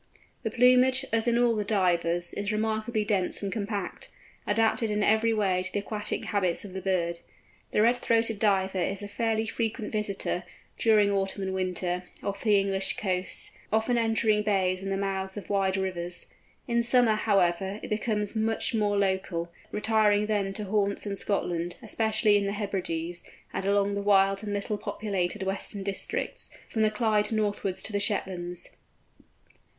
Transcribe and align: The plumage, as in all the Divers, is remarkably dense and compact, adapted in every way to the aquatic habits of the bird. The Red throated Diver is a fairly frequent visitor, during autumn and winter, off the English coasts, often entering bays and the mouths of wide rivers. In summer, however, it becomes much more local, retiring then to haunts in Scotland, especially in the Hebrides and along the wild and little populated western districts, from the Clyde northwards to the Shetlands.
The 0.41 0.49
plumage, 0.49 1.05
as 1.13 1.27
in 1.27 1.37
all 1.37 1.55
the 1.55 1.63
Divers, 1.63 2.33
is 2.33 2.51
remarkably 2.51 3.05
dense 3.05 3.43
and 3.43 3.53
compact, 3.53 4.09
adapted 4.47 4.89
in 4.89 5.03
every 5.03 5.31
way 5.31 5.61
to 5.61 5.71
the 5.71 5.77
aquatic 5.77 6.25
habits 6.25 6.65
of 6.65 6.73
the 6.73 6.81
bird. 6.81 7.19
The 7.71 7.83
Red 7.83 7.97
throated 7.97 8.39
Diver 8.39 8.81
is 8.81 9.03
a 9.03 9.07
fairly 9.07 9.45
frequent 9.45 9.91
visitor, 9.91 10.43
during 10.79 11.11
autumn 11.11 11.43
and 11.43 11.53
winter, 11.53 12.05
off 12.23 12.41
the 12.43 12.59
English 12.59 12.97
coasts, 12.97 13.51
often 13.71 13.95
entering 13.95 14.41
bays 14.41 14.81
and 14.81 14.91
the 14.91 14.97
mouths 14.97 15.37
of 15.37 15.51
wide 15.51 15.77
rivers. 15.77 16.25
In 16.67 16.81
summer, 16.81 17.13
however, 17.13 17.79
it 17.83 17.91
becomes 17.91 18.35
much 18.35 18.73
more 18.73 18.97
local, 18.97 19.51
retiring 19.71 20.25
then 20.25 20.51
to 20.53 20.63
haunts 20.63 21.05
in 21.05 21.15
Scotland, 21.15 21.75
especially 21.83 22.37
in 22.37 22.47
the 22.47 22.53
Hebrides 22.53 23.23
and 23.53 23.65
along 23.65 23.93
the 23.93 24.01
wild 24.01 24.41
and 24.41 24.51
little 24.51 24.79
populated 24.79 25.43
western 25.43 25.83
districts, 25.83 26.49
from 26.67 26.81
the 26.81 26.89
Clyde 26.89 27.31
northwards 27.31 27.83
to 27.83 27.91
the 27.91 27.99
Shetlands. 27.99 28.71